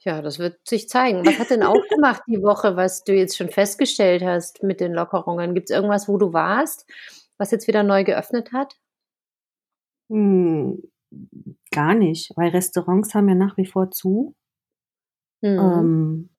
Ja, 0.00 0.20
das 0.20 0.40
wird 0.40 0.58
sich 0.66 0.88
zeigen. 0.88 1.24
Was 1.24 1.38
hat 1.38 1.50
denn 1.50 1.62
auch 1.62 1.80
gemacht 1.90 2.22
die 2.26 2.42
Woche, 2.42 2.74
was 2.76 3.04
du 3.04 3.14
jetzt 3.14 3.36
schon 3.36 3.50
festgestellt 3.50 4.24
hast 4.24 4.64
mit 4.64 4.80
den 4.80 4.92
Lockerungen? 4.92 5.54
Gibt 5.54 5.70
es 5.70 5.76
irgendwas, 5.76 6.08
wo 6.08 6.18
du 6.18 6.32
warst, 6.32 6.90
was 7.38 7.52
jetzt 7.52 7.68
wieder 7.68 7.84
neu 7.84 8.02
geöffnet 8.02 8.52
hat? 8.52 8.74
Hm, 10.10 10.82
gar 11.70 11.94
nicht, 11.94 12.32
weil 12.36 12.50
Restaurants 12.50 13.14
haben 13.14 13.28
ja 13.28 13.36
nach 13.36 13.56
wie 13.56 13.66
vor 13.66 13.92
zu. 13.92 14.34
Mhm. 15.40 15.58
Ähm, 15.58 16.30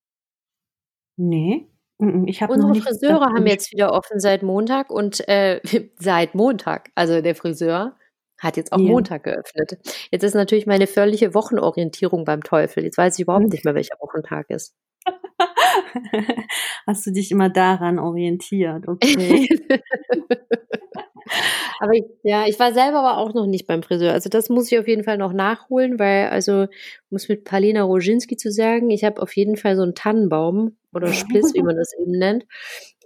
nee. 1.16 1.70
Ich 1.98 2.42
Unsere 2.42 2.76
Friseure 2.76 3.28
haben 3.28 3.48
jetzt 3.48 3.72
wieder 3.72 3.94
offen 3.94 4.20
seit 4.20 4.44
Montag 4.44 4.90
und 4.90 5.26
äh, 5.30 5.62
seit 5.98 6.36
Montag. 6.36 6.90
Also 6.96 7.22
der 7.22 7.36
Friseur 7.36 7.96
hat 8.38 8.58
jetzt 8.58 8.74
auch 8.74 8.80
ja. 8.80 8.86
Montag 8.86 9.24
geöffnet. 9.24 9.78
Jetzt 10.12 10.24
ist 10.24 10.34
natürlich 10.34 10.66
meine 10.66 10.88
völlige 10.88 11.34
Wochenorientierung 11.34 12.26
beim 12.26 12.44
Teufel. 12.44 12.84
Jetzt 12.84 12.98
weiß 12.98 13.18
ich 13.18 13.24
überhaupt 13.24 13.48
nicht 13.48 13.64
mehr, 13.64 13.76
welcher 13.76 13.96
Wochentag 14.02 14.50
ist. 14.50 14.76
Hast 16.88 17.06
du 17.06 17.12
dich 17.12 17.32
immer 17.32 17.50
daran 17.50 17.98
orientiert, 18.00 18.88
okay. 18.88 19.48
aber 21.80 21.94
ich, 21.94 22.04
ja, 22.24 22.46
ich 22.46 22.60
war 22.60 22.74
selber 22.74 23.00
aber 23.00 23.18
auch 23.20 23.34
noch 23.34 23.48
nicht 23.48 23.68
beim 23.68 23.84
Friseur. 23.84 24.12
Also 24.12 24.30
das 24.30 24.50
muss 24.50 24.72
ich 24.72 24.78
auf 24.80 24.88
jeden 24.88 25.04
Fall 25.04 25.18
noch 25.18 25.32
nachholen, 25.34 25.98
weil, 26.00 26.28
also, 26.28 26.68
muss 27.10 27.30
mit 27.30 27.46
Palina 27.46 27.84
Roginski 27.84 28.36
zu 28.36 28.52
sagen, 28.52 28.90
ich 28.90 29.04
habe 29.04 29.22
auf 29.22 29.36
jeden 29.36 29.56
Fall 29.58 29.76
so 29.76 29.84
einen 29.84 29.96
Tannenbaum 29.96 30.76
oder 30.96 31.08
Spliss, 31.14 31.54
wie 31.54 31.64
man 31.64 31.76
das 31.76 31.92
eben 32.00 32.12
nennt. 32.12 32.46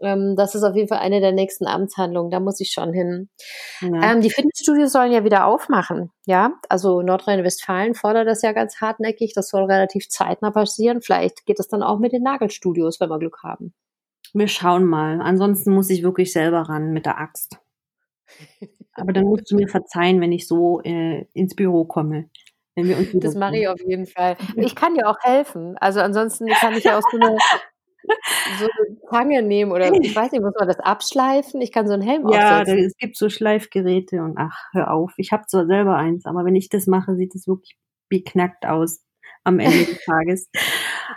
Ähm, 0.02 0.36
das 0.36 0.56
ist 0.56 0.64
auf 0.64 0.76
jeden 0.76 0.88
Fall 0.88 1.00
eine 1.00 1.20
der 1.20 1.32
nächsten 1.32 1.68
Amtshandlungen. 1.68 2.32
Da 2.32 2.40
muss 2.40 2.60
ich 2.60 2.72
schon 2.72 2.94
hin. 2.94 3.30
Ja. 3.82 4.12
Ähm, 4.12 4.22
die 4.22 4.30
Fitnessstudios 4.30 4.92
sollen 4.92 5.12
ja 5.12 5.24
wieder 5.24 5.46
aufmachen. 5.46 6.12
Ja, 6.26 6.54
also 6.70 7.02
Nordrhein-Westfalen 7.02 7.96
fordert 7.96 8.28
das 8.28 8.42
ja 8.42 8.52
ganz 8.52 8.80
hartnäckig. 8.82 9.34
Das 9.34 9.50
soll 9.50 9.64
relativ 9.64 10.08
zeitnah 10.10 10.52
passieren. 10.52 11.02
Vielleicht 11.02 11.46
geht 11.46 11.60
das 11.60 11.68
dann 11.68 11.84
auch 11.84 12.00
mit 12.00 12.14
den 12.14 12.24
Nagelstudios, 12.24 13.00
wenn 13.00 13.10
wir 13.10 13.20
Glück 13.20 13.40
haben. 13.44 13.74
Wir 14.34 14.48
schauen 14.48 14.86
mal. 14.86 15.22
Ansonsten 15.22 15.74
muss 15.74 15.90
ich 15.90 16.04
wirklich 16.04 16.32
selber 16.32 16.62
ran 16.62 16.92
mit 16.92 17.06
der 17.06 17.20
Axt. 17.20 17.60
Aber 18.94 19.14
dann 19.14 19.26
musst 19.26 19.50
du 19.52 19.56
mir 19.56 19.68
verzeihen, 19.68 20.22
wenn 20.22 20.32
ich 20.32 20.48
so 20.48 20.82
äh, 20.82 21.26
ins 21.34 21.56
Büro 21.56 21.86
komme. 21.86 22.30
das 22.76 23.36
mache 23.36 23.58
ich 23.58 23.68
auf 23.68 23.80
jeden 23.86 24.06
Fall. 24.06 24.38
Ich 24.56 24.76
kann 24.76 24.94
dir 24.94 25.10
auch 25.10 25.18
helfen. 25.22 25.78
Also 25.80 26.00
ansonsten 26.02 26.48
kann 26.48 26.74
ich 26.74 26.84
ja 26.84 26.98
auch 26.98 27.04
so 27.10 27.18
eine 27.18 27.38
so 28.60 28.66
eine 28.66 28.98
Zange 29.10 29.42
nehmen 29.42 29.72
oder 29.72 29.94
ich 29.94 30.16
weiß 30.16 30.32
nicht, 30.32 30.42
muss 30.42 30.54
man 30.58 30.68
das 30.68 30.80
abschleifen? 30.80 31.62
Ich 31.62 31.72
kann 31.72 31.88
so 31.88 31.94
einen 31.94 32.02
Helm 32.02 32.28
ja, 32.30 32.62
aufsetzen. 32.62 32.80
Ja, 32.80 32.86
es 32.86 32.98
gibt 32.98 33.18
so 33.18 33.30
Schleifgeräte 33.30 34.22
und 34.24 34.38
ach, 34.38 34.58
hör 34.74 34.92
auf. 34.92 35.14
Ich 35.18 35.32
habe 35.32 35.46
zwar 35.48 35.66
selber 35.66 35.96
eins, 35.96 36.26
aber 36.26 36.46
wenn 36.46 36.56
ich 36.56 36.70
das 36.70 36.88
mache, 36.88 37.16
sieht 37.16 37.36
es 37.36 37.48
wirklich 37.48 37.78
beknackt 38.10 38.66
aus 38.66 39.04
am 39.44 39.60
Ende 39.60 39.86
des 39.86 40.00
Tages. 40.06 40.50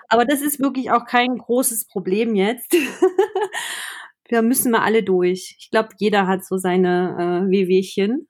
Aber 0.08 0.24
das 0.24 0.42
ist 0.42 0.60
wirklich 0.60 0.90
auch 0.90 1.06
kein 1.06 1.38
großes 1.38 1.86
Problem 1.86 2.34
jetzt. 2.34 2.72
Wir 4.28 4.42
müssen 4.42 4.72
mal 4.72 4.82
alle 4.82 5.02
durch. 5.02 5.56
Ich 5.58 5.70
glaube, 5.70 5.90
jeder 5.98 6.26
hat 6.26 6.44
so 6.44 6.56
seine 6.56 7.44
äh, 7.46 7.50
Wehwehchen. 7.50 8.28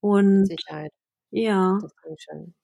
Und 0.00 0.46
Sicherheit. 0.46 0.92
Ja. 1.30 1.78
Das 1.80 1.96
kann 1.96 2.14
schon. 2.18 2.54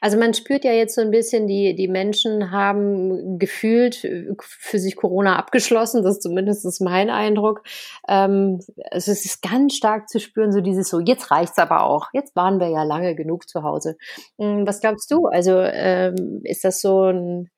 Also 0.00 0.18
man 0.18 0.34
spürt 0.34 0.64
ja 0.64 0.72
jetzt 0.72 0.94
so 0.94 1.00
ein 1.00 1.10
bisschen, 1.10 1.46
die, 1.46 1.74
die 1.74 1.88
Menschen 1.88 2.50
haben 2.50 3.38
gefühlt 3.38 4.04
äh, 4.04 4.34
für 4.40 4.78
sich 4.78 4.96
Corona 4.96 5.36
abgeschlossen, 5.36 6.02
das 6.02 6.16
ist 6.16 6.22
zumindest 6.22 6.80
mein 6.80 7.10
Eindruck. 7.10 7.62
Ähm, 8.08 8.60
es 8.90 9.08
ist 9.08 9.42
ganz 9.42 9.74
stark 9.76 10.08
zu 10.08 10.20
spüren, 10.20 10.52
so 10.52 10.60
dieses 10.60 10.88
so, 10.88 11.00
jetzt 11.00 11.30
reicht's 11.30 11.58
aber 11.58 11.84
auch, 11.84 12.08
jetzt 12.12 12.34
waren 12.36 12.58
wir 12.60 12.68
ja 12.68 12.82
lange 12.82 13.14
genug 13.14 13.48
zu 13.48 13.62
Hause. 13.62 13.96
Hm, 14.38 14.66
was 14.66 14.80
glaubst 14.80 15.10
du? 15.10 15.26
Also 15.26 15.52
ähm, 15.60 16.40
ist 16.44 16.64
das 16.64 16.80
so 16.80 17.04
ein, 17.04 17.50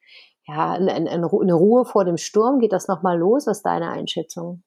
ja, 0.47 0.73
ein, 0.73 0.89
ein, 0.89 1.09
eine 1.09 1.55
Ruhe 1.55 1.85
vor 1.85 2.05
dem 2.05 2.19
Sturm? 2.19 2.61
Geht 2.61 2.73
das 2.73 2.89
nochmal 2.89 3.19
los? 3.19 3.47
Was 3.47 3.59
ist 3.59 3.67
deine 3.67 3.91
Einschätzung? 3.91 4.63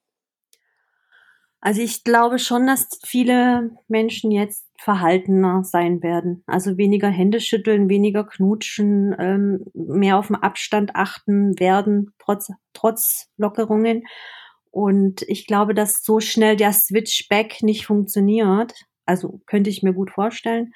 Also 1.62 1.82
ich 1.82 2.04
glaube 2.04 2.40
schon, 2.40 2.68
dass 2.68 2.88
viele 3.04 3.72
Menschen 3.88 4.32
jetzt 4.32 4.69
verhaltener 4.80 5.64
sein 5.64 6.02
werden. 6.02 6.44
Also 6.48 6.78
weniger 6.78 7.10
Hände 7.10 7.42
schütteln, 7.42 7.90
weniger 7.90 8.24
knutschen, 8.24 9.16
ähm, 9.20 9.66
mehr 9.74 10.18
auf 10.18 10.28
den 10.28 10.38
Abstand 10.38 10.96
achten 10.96 11.60
werden, 11.60 12.14
trotz, 12.18 12.50
trotz 12.74 13.28
Lockerungen. 13.38 14.04
Und 14.72 15.24
ich 15.24 15.48
glaube, 15.48 15.74
dass 15.74 16.04
so 16.04 16.20
schnell 16.20 16.56
der 16.56 16.72
Switch 16.72 17.28
back 17.28 17.62
nicht 17.62 17.86
funktioniert. 17.86 18.74
Also 19.06 19.42
könnte 19.48 19.70
ich 19.70 19.84
mir 19.84 19.94
gut 19.94 20.12
vorstellen. 20.12 20.72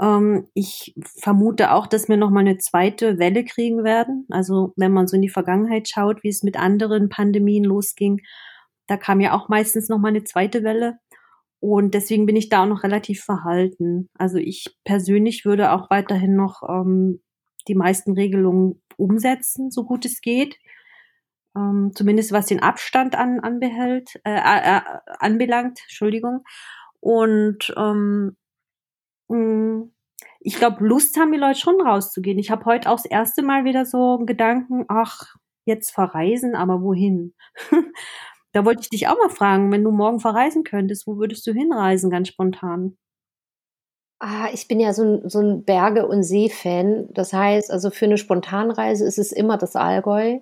Ähm, 0.00 0.48
ich 0.54 0.94
vermute 1.20 1.72
auch, 1.72 1.86
dass 1.86 2.08
wir 2.08 2.16
nochmal 2.16 2.46
eine 2.46 2.58
zweite 2.58 3.18
Welle 3.18 3.44
kriegen 3.44 3.84
werden. 3.84 4.26
Also 4.30 4.72
wenn 4.76 4.92
man 4.92 5.08
so 5.08 5.16
in 5.16 5.22
die 5.22 5.28
Vergangenheit 5.28 5.88
schaut, 5.88 6.22
wie 6.22 6.28
es 6.28 6.42
mit 6.42 6.58
anderen 6.58 7.10
Pandemien 7.10 7.64
losging, 7.64 8.22
da 8.86 8.96
kam 8.96 9.20
ja 9.20 9.34
auch 9.34 9.48
meistens 9.48 9.88
noch 9.88 9.98
mal 9.98 10.08
eine 10.08 10.24
zweite 10.24 10.62
Welle. 10.62 10.98
Und 11.68 11.94
deswegen 11.94 12.26
bin 12.26 12.36
ich 12.36 12.48
da 12.48 12.62
auch 12.62 12.68
noch 12.68 12.84
relativ 12.84 13.24
verhalten. 13.24 14.08
Also 14.16 14.38
ich 14.38 14.76
persönlich 14.84 15.44
würde 15.44 15.72
auch 15.72 15.90
weiterhin 15.90 16.36
noch 16.36 16.62
ähm, 16.62 17.20
die 17.66 17.74
meisten 17.74 18.12
Regelungen 18.12 18.80
umsetzen, 18.96 19.72
so 19.72 19.82
gut 19.82 20.04
es 20.04 20.20
geht. 20.20 20.60
Ähm, 21.56 21.90
zumindest 21.92 22.30
was 22.30 22.46
den 22.46 22.62
Abstand 22.62 23.16
an, 23.16 23.40
anbehält, 23.40 24.20
äh, 24.22 24.36
äh, 24.36 24.80
anbelangt, 25.18 25.80
Entschuldigung. 25.82 26.44
Und 27.00 27.74
ähm, 27.76 28.36
mh, 29.26 29.36
mm, 29.36 29.92
ich 30.38 30.58
glaube, 30.58 30.86
Lust 30.86 31.18
haben 31.18 31.32
die 31.32 31.38
Leute 31.38 31.58
schon 31.58 31.80
rauszugehen. 31.80 32.38
Ich 32.38 32.52
habe 32.52 32.64
heute 32.66 32.90
auch 32.90 32.98
das 32.98 33.06
erste 33.06 33.42
Mal 33.42 33.64
wieder 33.64 33.86
so 33.86 34.18
einen 34.18 34.26
Gedanken, 34.26 34.84
ach, 34.86 35.34
jetzt 35.64 35.90
verreisen, 35.90 36.54
aber 36.54 36.80
wohin? 36.80 37.34
Da 38.56 38.64
wollte 38.64 38.80
ich 38.80 38.88
dich 38.88 39.06
auch 39.06 39.18
mal 39.18 39.28
fragen, 39.28 39.70
wenn 39.70 39.84
du 39.84 39.90
morgen 39.90 40.18
verreisen 40.18 40.64
könntest, 40.64 41.06
wo 41.06 41.18
würdest 41.18 41.46
du 41.46 41.52
hinreisen, 41.52 42.08
ganz 42.08 42.28
spontan? 42.28 42.96
Ah, 44.18 44.48
ich 44.50 44.66
bin 44.66 44.80
ja 44.80 44.94
so 44.94 45.02
ein, 45.02 45.28
so 45.28 45.40
ein 45.40 45.64
Berge- 45.66 46.06
und 46.06 46.22
See-Fan. 46.22 47.10
Das 47.12 47.34
heißt, 47.34 47.70
also 47.70 47.90
für 47.90 48.06
eine 48.06 48.16
Spontanreise 48.16 49.04
ist 49.04 49.18
es 49.18 49.30
immer 49.30 49.58
das 49.58 49.76
Allgäu, 49.76 50.38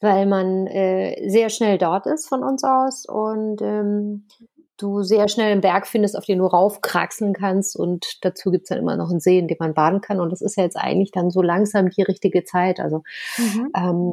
weil 0.00 0.26
man 0.26 0.68
äh, 0.68 1.28
sehr 1.28 1.50
schnell 1.50 1.78
dort 1.78 2.06
ist 2.06 2.28
von 2.28 2.44
uns 2.44 2.62
aus 2.62 3.06
und 3.06 3.60
ähm, 3.60 4.28
du 4.76 5.02
sehr 5.02 5.26
schnell 5.26 5.50
einen 5.50 5.62
Berg 5.62 5.88
findest, 5.88 6.16
auf 6.16 6.24
den 6.24 6.38
du 6.38 6.46
raufkraxeln 6.46 7.32
kannst 7.32 7.74
und 7.74 8.24
dazu 8.24 8.52
gibt 8.52 8.66
es 8.66 8.68
dann 8.68 8.78
immer 8.78 8.96
noch 8.96 9.10
einen 9.10 9.18
See, 9.18 9.40
in 9.40 9.48
dem 9.48 9.56
man 9.58 9.74
baden 9.74 10.00
kann 10.00 10.20
und 10.20 10.30
das 10.30 10.42
ist 10.42 10.56
ja 10.56 10.62
jetzt 10.62 10.76
eigentlich 10.76 11.10
dann 11.10 11.30
so 11.32 11.42
langsam 11.42 11.90
die 11.90 12.02
richtige 12.02 12.44
Zeit. 12.44 12.78
Also 12.78 13.02
mhm. 13.36 13.68
ähm, 13.74 14.12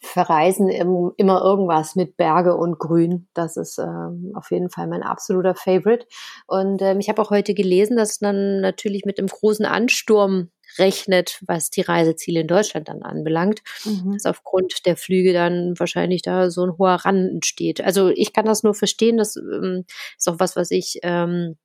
verreisen 0.00 0.68
im, 0.68 1.12
immer 1.16 1.42
irgendwas 1.42 1.94
mit 1.94 2.16
Berge 2.16 2.56
und 2.56 2.78
Grün. 2.78 3.28
Das 3.34 3.56
ist 3.56 3.78
ähm, 3.78 4.32
auf 4.34 4.50
jeden 4.50 4.70
Fall 4.70 4.86
mein 4.86 5.02
absoluter 5.02 5.54
Favorite. 5.54 6.06
Und 6.46 6.80
ähm, 6.82 7.00
ich 7.00 7.08
habe 7.08 7.20
auch 7.20 7.30
heute 7.30 7.54
gelesen, 7.54 7.96
dass 7.96 8.18
dann 8.18 8.60
natürlich 8.60 9.04
mit 9.04 9.18
einem 9.18 9.28
großen 9.28 9.66
Ansturm 9.66 10.50
rechnet, 10.78 11.40
was 11.46 11.70
die 11.70 11.82
Reiseziele 11.82 12.40
in 12.40 12.46
Deutschland 12.46 12.88
dann 12.88 13.02
anbelangt, 13.02 13.60
mhm. 13.84 14.12
dass 14.14 14.26
aufgrund 14.26 14.86
der 14.86 14.96
Flüge 14.96 15.32
dann 15.32 15.74
wahrscheinlich 15.78 16.22
da 16.22 16.50
so 16.50 16.64
ein 16.64 16.78
hoher 16.78 16.94
Rand 16.94 17.30
entsteht. 17.30 17.80
Also 17.80 18.08
ich 18.08 18.32
kann 18.32 18.46
das 18.46 18.62
nur 18.62 18.74
verstehen, 18.74 19.16
das 19.16 19.36
ähm, 19.36 19.84
ist 20.16 20.28
auch 20.28 20.38
was, 20.38 20.56
was 20.56 20.70
ich 20.70 21.00
ähm, 21.02 21.56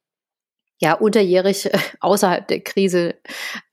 ja, 0.80 0.94
unterjährig 0.94 1.66
äh, 1.66 1.78
außerhalb 2.02 2.48
der 2.48 2.62
Krise 2.62 3.16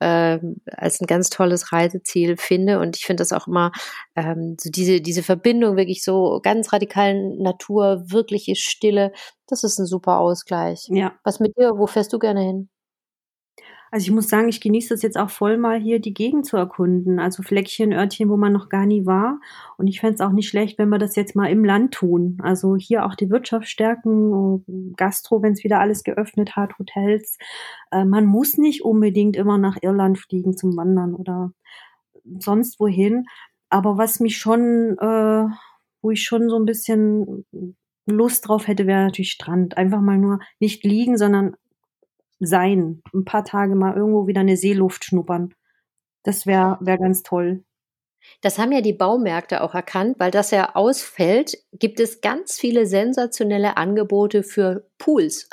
äh, 0.00 0.38
als 0.66 1.00
ein 1.00 1.06
ganz 1.06 1.30
tolles 1.30 1.73
Reiseziel 1.73 2.37
finde. 2.37 2.78
Und 2.78 2.97
ich 2.97 3.04
finde 3.04 3.23
das 3.23 3.32
auch 3.32 3.47
immer 3.47 3.73
ähm, 4.16 4.56
so 4.61 4.71
diese, 4.71 5.00
diese 5.00 5.23
Verbindung 5.23 5.76
wirklich 5.76 6.04
so 6.04 6.40
ganz 6.42 6.73
radikalen 6.73 7.38
Natur, 7.38 8.04
wirkliche 8.06 8.56
Stille, 8.56 9.12
das 9.47 9.64
ist 9.64 9.78
ein 9.78 9.87
super 9.87 10.18
Ausgleich. 10.18 10.87
Ja. 10.88 11.12
Was 11.25 11.40
mit 11.40 11.56
dir, 11.59 11.73
wo 11.76 11.87
fährst 11.87 12.12
du 12.12 12.18
gerne 12.18 12.40
hin? 12.40 12.68
Also 13.94 14.04
ich 14.04 14.11
muss 14.11 14.28
sagen, 14.28 14.49
ich 14.49 14.62
genieße 14.62 14.88
das 14.88 15.02
jetzt 15.02 15.18
auch 15.18 15.28
voll 15.28 15.58
mal 15.58 15.78
hier 15.78 16.00
die 16.00 16.14
Gegend 16.14 16.46
zu 16.46 16.56
erkunden. 16.56 17.18
Also 17.18 17.42
Fleckchen, 17.42 17.92
Örtchen, 17.92 18.30
wo 18.30 18.38
man 18.38 18.50
noch 18.50 18.70
gar 18.70 18.87
nie 18.87 19.04
war. 19.04 19.38
Und 19.76 19.87
ich 19.87 20.00
fände 20.00 20.14
es 20.14 20.22
auch 20.22 20.32
nicht 20.32 20.49
schlecht, 20.49 20.78
wenn 20.78 20.88
wir 20.88 20.96
das 20.96 21.14
jetzt 21.14 21.37
mal 21.37 21.50
im 21.50 21.62
Land 21.62 21.92
tun. 21.92 22.38
Also 22.42 22.75
hier 22.75 23.04
auch 23.04 23.14
die 23.14 23.28
Wirtschaft 23.28 23.68
stärken, 23.68 24.94
Gastro, 24.96 25.42
wenn 25.42 25.52
es 25.52 25.62
wieder 25.62 25.78
alles 25.78 26.04
geöffnet 26.04 26.56
hat, 26.56 26.78
Hotels. 26.78 27.37
Äh, 27.90 28.06
man 28.06 28.25
muss 28.25 28.56
nicht 28.56 28.82
unbedingt 28.82 29.37
immer 29.37 29.58
nach 29.58 29.76
Irland 29.82 30.18
fliegen 30.18 30.56
zum 30.56 30.75
Wandern 30.75 31.14
oder 31.14 31.52
sonst 32.38 32.80
wohin. 32.80 33.26
Aber 33.68 33.99
was 33.99 34.20
mich 34.20 34.38
schon, 34.38 34.96
äh, 35.00 35.44
wo 36.00 36.11
ich 36.11 36.22
schon 36.22 36.49
so 36.49 36.56
ein 36.56 36.64
bisschen 36.64 37.44
Lust 38.06 38.49
drauf 38.49 38.68
hätte, 38.68 38.87
wäre 38.87 39.04
natürlich 39.04 39.32
Strand. 39.32 39.76
Einfach 39.76 40.00
mal 40.00 40.16
nur 40.16 40.38
nicht 40.61 40.82
liegen, 40.82 41.18
sondern 41.18 41.56
sein. 42.46 43.02
Ein 43.14 43.25
paar 43.25 43.44
Tage 43.44 43.75
mal 43.75 43.96
irgendwo 43.96 44.26
wieder 44.26 44.40
eine 44.40 44.56
Seeluft 44.56 45.04
schnuppern. 45.04 45.54
Das 46.25 46.46
wäre 46.46 46.78
wär 46.80 46.99
ganz 46.99 47.22
toll. 47.22 47.64
Das 48.40 48.58
haben 48.58 48.72
ja 48.72 48.80
die 48.80 48.92
Baumärkte 48.92 49.62
auch 49.62 49.75
erkannt, 49.75 50.16
weil 50.18 50.30
das 50.30 50.50
ja 50.50 50.75
ausfällt, 50.75 51.58
gibt 51.72 52.00
es 52.00 52.20
ganz 52.20 52.56
viele 52.56 52.87
sensationelle 52.87 53.76
Angebote 53.76 54.42
für 54.42 54.88
Pools, 54.99 55.49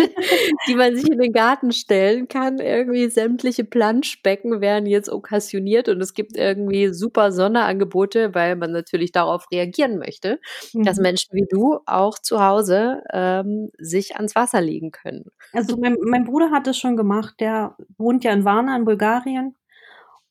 die 0.68 0.74
man 0.74 0.96
sich 0.96 1.10
in 1.10 1.18
den 1.18 1.32
Garten 1.32 1.72
stellen 1.72 2.28
kann. 2.28 2.58
Irgendwie 2.58 3.08
sämtliche 3.08 3.64
Planschbecken 3.64 4.60
werden 4.60 4.86
jetzt 4.86 5.10
okkasioniert 5.10 5.88
und 5.88 6.00
es 6.00 6.14
gibt 6.14 6.36
irgendwie 6.36 6.88
super 6.92 7.32
Sonderangebote, 7.32 8.34
weil 8.34 8.56
man 8.56 8.72
natürlich 8.72 9.12
darauf 9.12 9.46
reagieren 9.50 9.98
möchte, 9.98 10.40
mhm. 10.72 10.84
dass 10.84 10.98
Menschen 10.98 11.30
wie 11.32 11.46
du 11.48 11.80
auch 11.86 12.18
zu 12.18 12.42
Hause 12.42 13.02
ähm, 13.12 13.70
sich 13.78 14.16
ans 14.16 14.34
Wasser 14.34 14.60
legen 14.60 14.90
können. 14.90 15.26
Also 15.52 15.76
mein, 15.76 15.96
mein 16.02 16.24
Bruder 16.24 16.50
hat 16.50 16.66
das 16.66 16.78
schon 16.78 16.96
gemacht. 16.96 17.34
Der 17.40 17.76
wohnt 17.98 18.24
ja 18.24 18.32
in 18.32 18.44
Varna 18.44 18.76
in 18.76 18.84
Bulgarien 18.84 19.54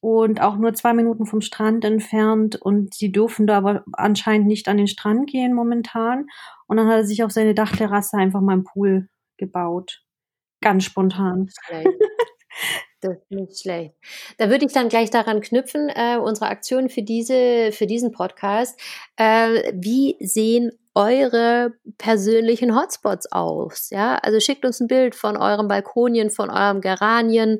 und 0.01 0.41
auch 0.41 0.57
nur 0.57 0.73
zwei 0.73 0.93
Minuten 0.93 1.25
vom 1.25 1.41
Strand 1.41 1.83
entfernt 1.83 2.55
und 2.55 2.93
sie 2.93 3.11
dürfen 3.11 3.47
da 3.47 3.57
aber 3.57 3.83
anscheinend 3.93 4.47
nicht 4.47 4.67
an 4.67 4.77
den 4.77 4.87
Strand 4.87 5.29
gehen 5.29 5.53
momentan. 5.53 6.27
Und 6.67 6.77
dann 6.77 6.87
hat 6.87 6.95
er 6.97 7.05
sich 7.05 7.23
auf 7.23 7.31
seine 7.31 7.53
Dachterrasse 7.53 8.17
einfach 8.17 8.41
mal 8.41 8.53
einen 8.53 8.63
Pool 8.63 9.09
gebaut. 9.39 10.03
Ganz 10.61 10.83
spontan. 10.83 11.49
Das 13.01 13.13
ist 13.13 13.31
nicht 13.31 13.61
schlecht. 13.61 13.95
Da 14.37 14.49
würde 14.49 14.65
ich 14.65 14.73
dann 14.73 14.89
gleich 14.89 15.09
daran 15.09 15.39
knüpfen, 15.39 15.87
äh, 15.87 16.17
unsere 16.17 16.47
Aktion 16.47 16.89
für 16.89 17.01
diese 17.01 17.71
für 17.71 17.87
diesen 17.87 18.11
Podcast. 18.11 18.77
Äh, 19.15 19.71
wie 19.73 20.17
sehen 20.19 20.71
eure 20.95 21.73
persönlichen 21.97 22.75
Hotspots 22.75 23.31
aus? 23.31 23.89
Ja, 23.89 24.15
also 24.15 24.41
schickt 24.41 24.65
uns 24.65 24.81
ein 24.81 24.87
Bild 24.87 25.15
von 25.15 25.37
eurem 25.37 25.69
Balkonien, 25.69 26.29
von 26.29 26.49
eurem 26.49 26.81
Geranien, 26.81 27.59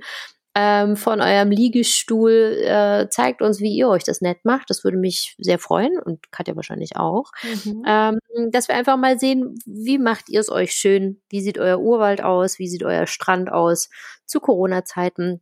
ähm, 0.55 0.95
von 0.95 1.21
eurem 1.21 1.51
Liegestuhl. 1.51 2.57
Äh, 2.63 3.07
zeigt 3.09 3.41
uns, 3.41 3.59
wie 3.59 3.75
ihr 3.75 3.89
euch 3.89 4.03
das 4.03 4.21
nett 4.21 4.43
macht. 4.43 4.69
Das 4.69 4.83
würde 4.83 4.97
mich 4.97 5.35
sehr 5.37 5.59
freuen 5.59 5.99
und 5.99 6.31
Katja 6.31 6.55
wahrscheinlich 6.55 6.95
auch. 6.95 7.31
Mhm. 7.65 7.83
Ähm, 7.87 8.19
dass 8.51 8.67
wir 8.67 8.75
einfach 8.75 8.97
mal 8.97 9.19
sehen, 9.19 9.55
wie 9.65 9.97
macht 9.97 10.29
ihr 10.29 10.39
es 10.39 10.49
euch 10.49 10.71
schön? 10.71 11.21
Wie 11.29 11.41
sieht 11.41 11.57
euer 11.57 11.79
Urwald 11.79 12.23
aus? 12.23 12.59
Wie 12.59 12.67
sieht 12.67 12.83
euer 12.83 13.07
Strand 13.07 13.51
aus? 13.51 13.89
Zu 14.25 14.39
Corona-Zeiten. 14.39 15.41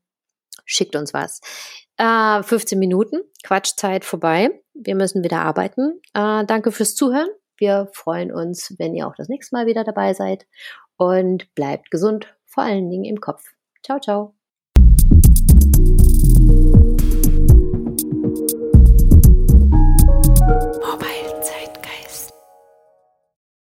Schickt 0.66 0.96
uns 0.96 1.14
was. 1.14 1.40
Äh, 1.98 2.44
15 2.44 2.78
Minuten, 2.78 3.22
Quatschzeit 3.44 4.06
vorbei. 4.06 4.50
Wir 4.74 4.96
müssen 4.96 5.24
wieder 5.24 5.40
arbeiten. 5.40 6.02
Äh, 6.14 6.46
danke 6.46 6.72
fürs 6.72 6.96
Zuhören. 6.96 7.30
Wir 7.58 7.90
freuen 7.94 8.32
uns, 8.32 8.76
wenn 8.78 8.94
ihr 8.94 9.08
auch 9.08 9.16
das 9.16 9.30
nächste 9.30 9.56
Mal 9.56 9.66
wieder 9.66 9.84
dabei 9.84 10.14
seid 10.14 10.46
und 10.98 11.54
bleibt 11.56 11.90
gesund, 11.90 12.36
vor 12.46 12.64
allen 12.64 12.90
Dingen 12.90 13.06
im 13.06 13.20
Kopf. 13.20 13.44
Ciao, 13.84 14.00
ciao. 14.00 14.37